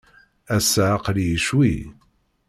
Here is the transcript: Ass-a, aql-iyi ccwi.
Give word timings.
Ass-a, 0.55 0.85
aql-iyi 0.95 1.37
ccwi. 1.45 1.73